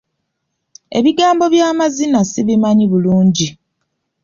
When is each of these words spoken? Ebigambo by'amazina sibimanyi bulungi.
Ebigambo 0.99 1.45
by'amazina 1.53 2.19
sibimanyi 2.31 2.85
bulungi. 2.91 3.47